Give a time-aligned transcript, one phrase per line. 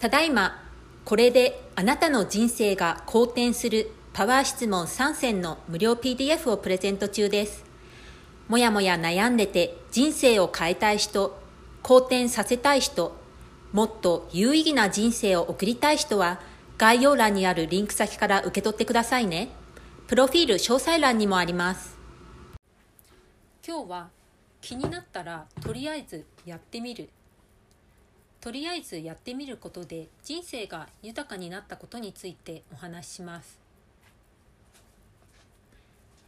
[0.00, 0.62] ただいま
[1.04, 7.64] これであなたの人生が好転するパワー質問3選の無料 PDF をプレゼント中です
[8.48, 11.38] もやもや悩んでて人生を変えたい人
[11.82, 13.16] 好転させたい人
[13.72, 16.40] もっと有意義な人生を送りたい人は
[16.78, 19.48] 概要欄にあるリンク先から受け取ってくださいね。
[20.06, 21.96] プロフィール詳細欄にもあります。
[23.66, 24.08] 今日は
[24.60, 27.08] 気になったらとりあえずやってみる。
[28.46, 33.58] とりあえずやってみることで人生が豊かになったことについてお話しします。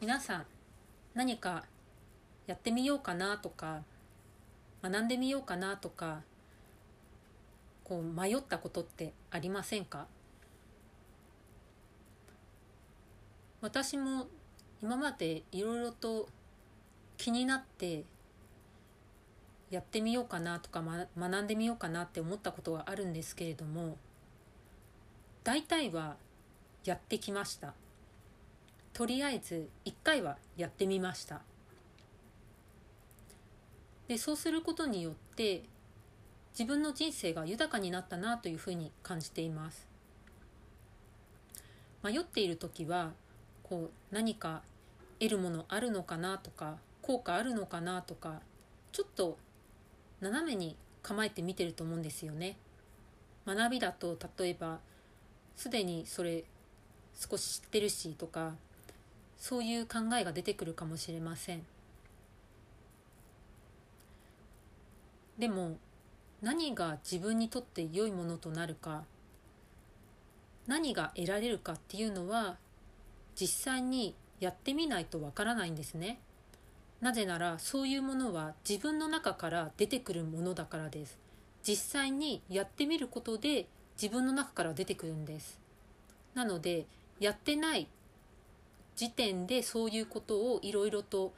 [0.00, 0.46] 皆さん
[1.12, 1.64] 何か
[2.46, 3.82] やってみようかなとか
[4.82, 6.22] 学んでみようかなとか
[7.84, 10.06] こう迷ったことってありませんか？
[13.60, 14.26] 私も
[14.82, 16.30] 今までいろいろと
[17.18, 18.04] 気になって
[19.70, 23.96] やってみようかなとか、ま、学んでみようかなって思ったことがあるんですけれども
[25.42, 26.16] 大体は
[26.84, 27.74] やってきました。
[28.92, 31.42] とりあえず一回はやってみました。
[34.08, 35.62] でそうすることによって
[36.52, 39.86] 自分の人生が豊かになったなというふうに感じています。
[42.02, 43.12] 迷っている時は
[43.62, 44.62] こう何か
[45.18, 48.40] 得るものあるのかなとか効果あるのかなとか
[48.92, 49.38] ちょっと
[50.20, 52.56] 斜めに構えて見てると思うんですよね。
[53.46, 54.80] 学びだと例えば
[55.56, 56.44] すでにそれ
[57.14, 58.54] 少し知ってるしとか
[59.36, 61.62] そういう考えが出てくるかもしれません。
[65.38, 65.76] でも
[66.42, 69.04] 何が自分にとって良いものとなるか
[70.66, 72.56] 何が得られるかっていうのは
[73.38, 76.18] 実際にやってみないとわからないんですね。
[77.00, 81.18] なぜならそういうものは自分の中から出てくるものだからです。
[81.62, 83.66] 実際にやってみることで
[84.00, 85.58] 自分の中から出てくるんです。
[86.34, 86.86] なので
[87.20, 87.88] やってない
[88.94, 91.32] 時点でそういうことをいろいろと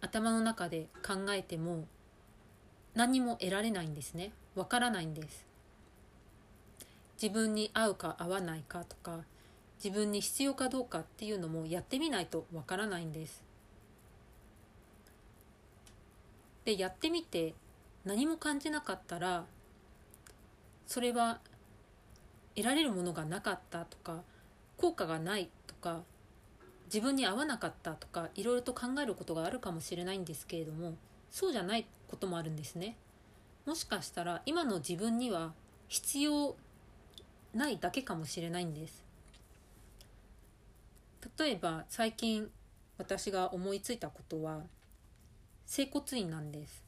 [0.00, 1.84] 頭の中で考えても
[2.94, 4.32] 何も得られないんですね。
[4.54, 5.46] わからないんです。
[7.20, 9.20] 自分に合うか合わないかとか
[9.82, 13.49] 自分に必要かどうかっていうのもやってみないとわからないんです。
[16.64, 17.54] でやってみて
[18.04, 19.44] 何も感じなかったら
[20.86, 21.40] それは
[22.56, 24.22] 得られるものがなかったとか
[24.76, 26.00] 効果がないとか
[26.86, 30.94] 自分に合わなかったとかいろいろと考えることがあるかもしれないんですけれども
[31.30, 32.96] そうじゃないこともあるんですね。
[33.64, 35.52] もしかしたら今の自分には
[35.86, 36.56] 必要
[37.54, 39.04] ないだけかもしれないんです。
[41.38, 42.50] 例えば最近
[42.98, 44.62] 私が思いついたことは
[45.70, 46.84] 整骨院なんです。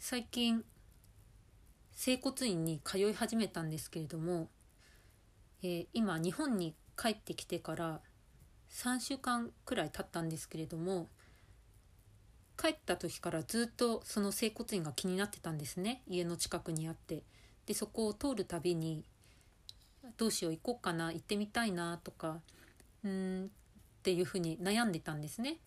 [0.00, 0.64] 最近
[1.92, 4.48] 整骨院に通い始めたんですけれども、
[5.62, 8.00] えー、今日本に帰ってきてから
[8.72, 11.06] 3週間くらい経ったんですけれども
[12.60, 16.02] 帰った時からずっとその整骨院が気になってたんですね。
[16.08, 17.22] 家の近くにあって。
[17.64, 19.04] でそこを通るたびに
[20.16, 22.40] どうしよう行こうかな行ってみたいなとか
[23.04, 25.58] うんっていうふうに悩んでたんですね。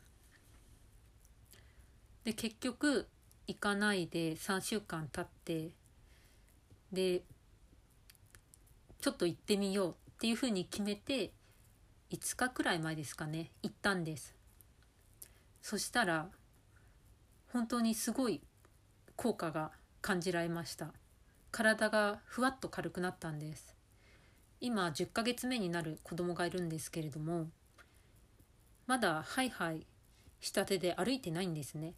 [2.25, 3.07] で結局
[3.47, 5.69] 行かないで3週間経って
[6.91, 7.21] で
[8.99, 11.31] ちょっと行ってみようっていうふうに決めて
[12.11, 14.35] 5日くらい前ですかね行ったんです。
[15.61, 16.29] そしたら
[17.53, 18.41] 本当にすごい
[19.15, 20.93] 効果が感じられました。
[21.51, 23.75] 体がふわっと軽くなったんです。
[24.61, 27.47] 今10ヶ月目になる子供がいるんですけれども
[28.87, 29.85] まだハイハイ
[30.39, 31.93] したてで歩いてないんですね。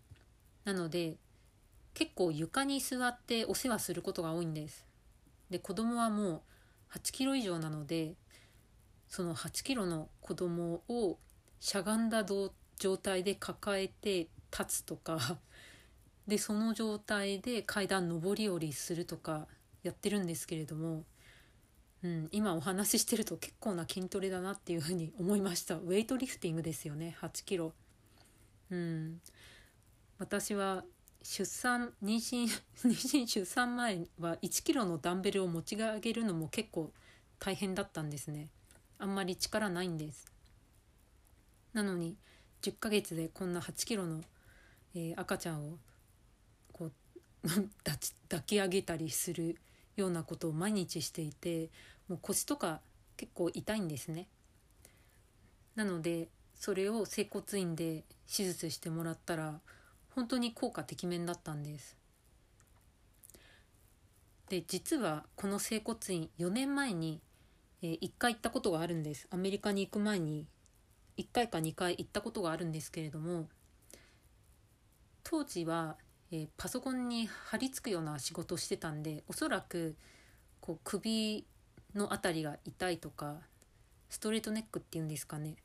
[0.67, 1.15] なので
[1.93, 4.85] 結構床に座ってお世話することが多いんです。
[5.49, 6.43] で子供はも
[6.93, 8.15] う8キロ以上なので
[9.07, 11.17] その8キロの子供を
[11.61, 15.37] しゃがんだ状態で抱えて立つとか
[16.27, 19.47] でその状態で階段上り下りするとか
[19.83, 21.05] やってるんですけれども、
[22.03, 25.75] うん、今お話ししてると結構な筋トレだなっていうふうに思いました。
[25.75, 27.71] ウェイトリフティングですよね8キロ。
[28.69, 29.21] うん。
[30.19, 30.83] 私は
[31.21, 32.45] 出産妊娠
[32.87, 36.91] 妊娠出産前は1キロのダンベルを持ち上げるのも結構
[37.39, 38.49] 大変だったんですね。
[38.97, 40.25] あんまり力ないんです。
[41.73, 42.17] なのに
[42.61, 44.23] 10ヶ月でこんな8キロの、
[44.95, 45.77] えー、赤ちゃんを
[46.73, 46.91] こう
[47.83, 49.59] 抱き上げたりする
[49.95, 51.69] ようなことを毎日していて
[52.07, 52.81] もう腰とか
[53.17, 54.27] 結構痛いんですね。
[55.75, 59.61] なのでそれを整骨院で手術してもらったら
[60.17, 61.95] 本当に効果てきめんだったんです。
[64.49, 67.21] で実はこの整骨院4年前に、
[67.83, 69.27] えー、1回行ったことがあるんです。
[69.29, 70.47] アメリカに行く前に
[71.17, 73.47] 1回か2回行ったことがあるんですけれども
[75.23, 75.97] 当時は、
[76.31, 79.95] えー、パソコンに貼り付くような仕事をしてたんでおそらく
[80.61, 81.45] こう首
[81.93, 83.35] の辺りが痛いとか
[84.09, 85.57] ストレートネックっていうんですかね。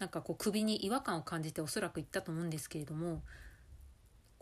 [0.00, 3.22] なんかこう首に違和感を感じておそらく行ったと思うんですけれども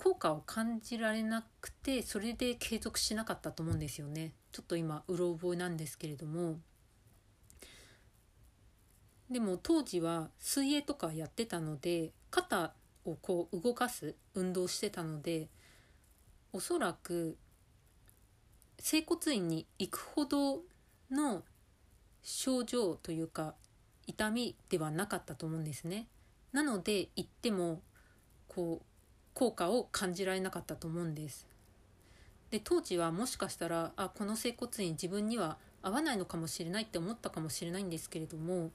[0.03, 6.57] 効果を感じられなくてそれで継続しなかったと思うんですよねちょっと今うろ覚えなんですけれども
[9.31, 12.73] でも当時は水泳とかやってたので肩
[13.05, 15.49] をこう動かす運動してたので
[16.55, 17.37] おそらく
[18.79, 20.61] 整骨院に行くほど
[21.11, 21.43] の
[22.23, 23.55] 症状というか
[24.07, 26.09] 痛みではなかったと思うんですね。
[26.53, 27.83] なので行っても
[28.49, 28.90] こう
[29.41, 31.47] 効果を感じられなかったと思うんです。
[32.51, 38.71] で当時はもしかしたらあこの整骨院自分には合わないのかもしれないって思ったかもしれないんですけれども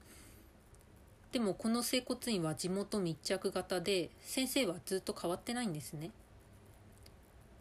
[1.30, 6.10] でもこの整骨院は地元密着型で先生はずっと変わってないんですね。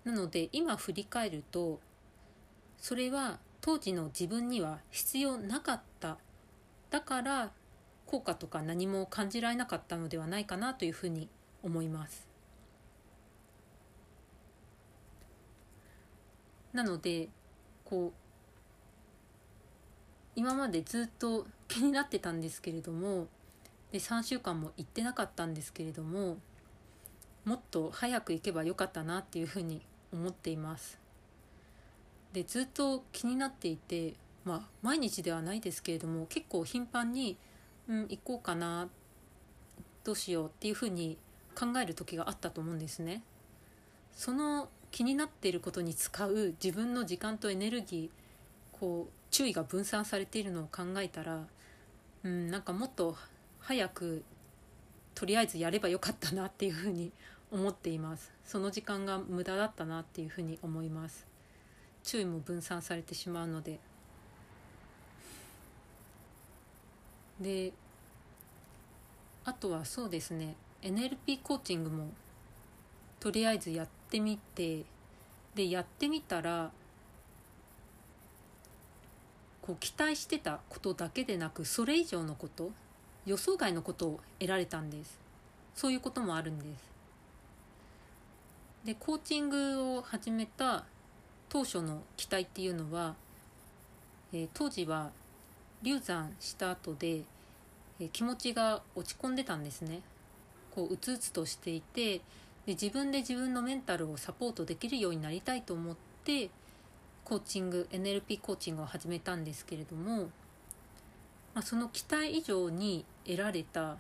[0.04, 1.80] なので今振り返ると
[2.80, 6.18] それは当時の自分には必要なかった
[6.90, 7.52] だから
[8.08, 11.30] 効果とか何も感じられなかったのではないかなというふうに
[11.62, 12.35] 思います。
[16.76, 17.30] なので
[17.86, 18.14] こう
[20.36, 23.28] 今までずっと気になってたんですけれども
[23.94, 26.38] で3週間も行ってなかったんですけれども
[27.46, 29.82] もっと早く行けばよかったなっていうふうに
[30.12, 31.00] 思っています。
[32.34, 37.38] でずっと気になっていてまあ毎日ではないですけれども結構頻繁に
[37.88, 38.90] うん行こうかな
[40.04, 41.18] どうしようっていうふうに
[41.58, 43.24] 考える時があったと思うんですね。
[44.12, 51.44] その気になっていることに使う自分の時間とエネルギーこう注意が分散されているのを考えたら
[52.24, 53.18] うんなんかもっと
[53.60, 54.24] 早く
[55.14, 57.12] とりあえずやればよかったなっていうふうに
[57.52, 58.32] 思っています。
[58.46, 61.28] その時間が無駄だったなっていうふうに思います。
[62.02, 63.82] 注意も分散されてしまうので。
[67.42, 67.74] で
[69.44, 70.56] あとはそうですね。
[70.82, 72.14] NLP コーチングも
[73.20, 74.84] とりあえずやってみて
[75.56, 76.72] でやってみたら
[79.62, 82.72] こう期待してたことだけでなくそれ以上のこと
[83.26, 85.18] 予想外のことを得られたんです。
[85.74, 86.96] そういうこともあるんです。
[88.86, 90.86] でコーチングを始めた
[91.50, 93.16] 当初の期待っていうのは、
[94.32, 95.10] えー、当時は
[95.82, 97.24] 流産した後で、
[98.00, 100.02] えー、気持ちが落ち込んでたんですね。
[100.76, 102.22] こううつうつとしていて
[102.66, 106.50] で自分で自分のメンタルをサポートできるようになりたいと思って
[107.24, 110.24] コーチング NLP コーチングを始めたんですけれども、
[111.54, 113.98] まあ、その期待以上に得られた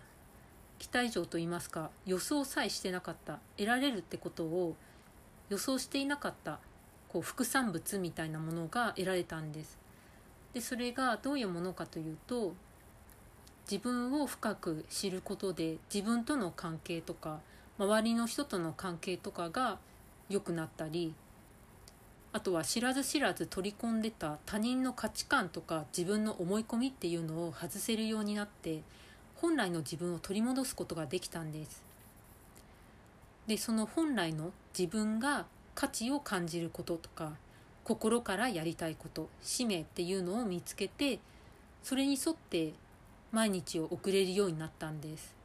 [0.79, 4.75] 期待以上といいますか予想さえしてなかった得られるってことを
[5.49, 6.59] 予想していなかった
[7.09, 9.77] こう副産物みたいなものが得られたんです。
[10.53, 12.53] でそれがどういうものかというと
[13.69, 17.39] 自分を深く知ることで自分との関係とか
[17.77, 19.79] 周りの人との関係とかが
[20.29, 21.13] 良くなったり
[22.31, 28.81] あとは知らず知らず取り込んでた他人の価値観とか自分の思い込みっていうのを外せるようになって
[29.35, 31.83] 本来の自分を取り戻すことができたんです。
[33.47, 37.33] でその本来の自分が価値を感じることとか
[37.83, 41.19] 心からやりたいこと使命っていうのを見つけて
[41.83, 42.73] それに沿って
[43.31, 45.35] 毎日を送れるようになったんです。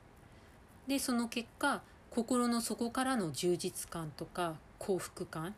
[0.89, 5.55] でその結果心の底からの充実感とか幸福感。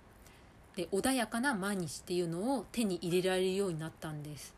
[0.76, 4.54] で穏やかな毎日っていうのを手に入れられるようになったんです。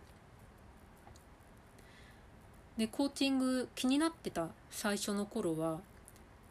[2.77, 5.81] でコーチング気になってた最初の頃は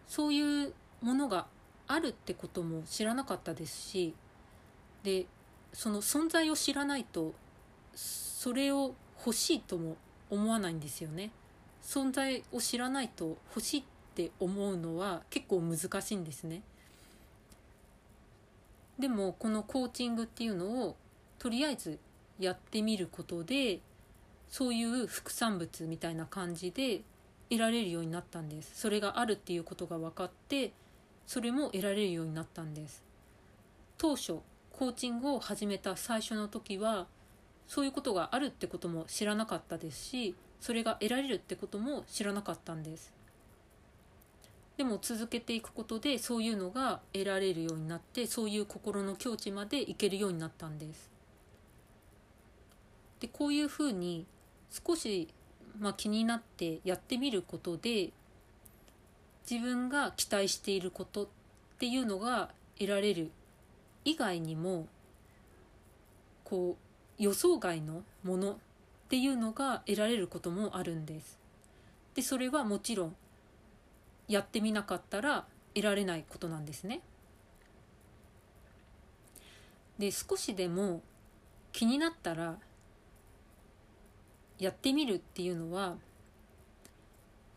[0.07, 1.47] そういうものが
[1.87, 4.13] あるってことも知らなかったですし
[5.03, 5.25] で
[5.73, 7.33] その存在を知らないと
[7.93, 9.97] それを欲しいとも
[10.29, 11.31] 思わないんですよね。
[11.83, 16.61] 存在を知らないと欲しいっって思うのは結構難しいんですね。
[18.99, 20.95] でもこのコーチングっていうのを
[21.39, 21.97] とりあえず
[22.37, 23.79] やってみることで
[24.49, 27.01] そういう副産物みたいな感じで
[27.49, 28.79] 得られるようになったんです。
[28.79, 30.71] それがあるっていうことが分かって
[31.25, 33.03] それも得られるようになったんです。
[33.97, 34.37] 当初
[34.71, 37.07] コーチングを始めた最初の時は
[37.67, 43.11] そういうことがあるってことも知らなかったですしそれが得られるってことも知らなかったんです。
[44.77, 51.11] でも続けていくことでそういうのが得られるようになってそういう心の境地までいけるようになったんです
[53.19, 54.25] でこういうふうに
[54.69, 55.29] 少し、
[55.79, 58.09] まあ、気になってやってみることで
[59.49, 61.27] 自分が期待していることっ
[61.77, 62.49] ていうのが
[62.79, 63.29] 得られる
[64.05, 64.87] 以外にも
[66.43, 66.77] こ
[67.19, 68.55] う予想外のものっ
[69.09, 71.37] ていうのが得られることもあるんです。
[72.15, 73.15] でそれはもちろん
[74.27, 77.01] やってみなかったら得られないことなんですね。
[79.99, 81.01] で少しでも
[81.71, 82.57] 気になったら
[84.59, 85.95] やってみるっていうのは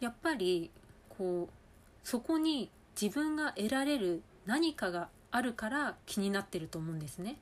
[0.00, 0.70] やっぱり
[1.16, 2.70] こうそこに
[3.00, 7.37] 自分が得られる何かがあるから気になってると思うんですね。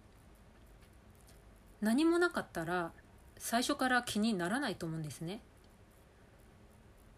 [1.80, 2.92] 何もなかったら
[3.38, 5.40] 最初から気にならないと思うんですね。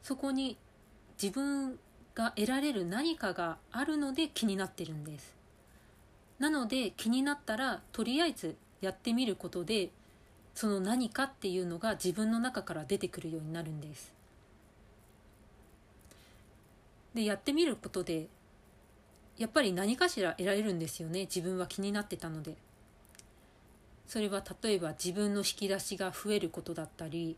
[0.02, 0.56] そこに
[1.20, 1.78] 自分
[2.16, 5.36] が得られる何かがあるので気になってるんです。
[6.40, 9.90] なので気になったらとりあえずやってみることで
[10.54, 14.12] その何かっていうのが自分の中から出てくるようになるんです。
[17.14, 18.28] でやってみることで
[19.38, 22.56] やっぱり何かしら得られるんですよね自分は気になってたので
[24.06, 27.36] それは例えば自分の引き出しが増えることだったり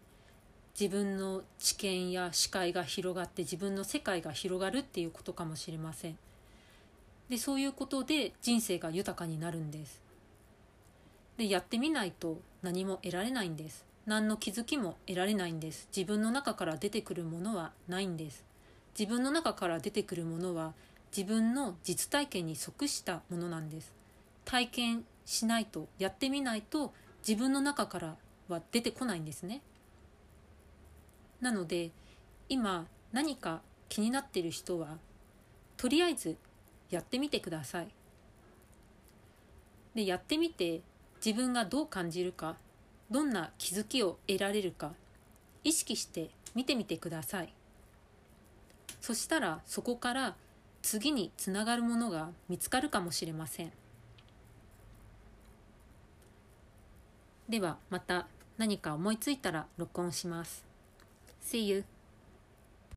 [0.78, 6.18] 自分の知見や視界が広がって自分の世界が広がるっていうことかもしれません。
[7.28, 10.00] でそういうことで人生が豊かになるんです。
[11.36, 13.84] でやってみないと何も得られないんです。
[14.06, 15.88] 何の気づきも得られないんです。
[15.94, 18.44] 自分の中から出てくるものはないんです。
[18.98, 20.72] 自分の中から出てくるものは
[21.16, 23.92] 自分の実体験に即したものなんです。
[24.44, 26.92] 体験しないとやってみないと
[27.26, 28.16] 自分の中から
[28.48, 29.60] は出てこないんですね。
[31.40, 31.90] なので
[32.48, 34.98] 今何か気になっている人は
[35.76, 36.36] とりあえず
[36.90, 37.88] やってみてください。
[39.94, 40.80] でやってみて
[41.24, 42.56] 自分がどう感じるか
[43.10, 44.92] どんな気づきを得られるか
[45.64, 47.52] 意識して見てみてください。
[49.00, 50.34] そしたらそこから
[50.82, 53.72] 次につながるものが見つかるかもしれません。
[57.48, 58.26] ではまた
[58.58, 60.67] 何か思いついたら録音します。
[61.40, 61.84] See you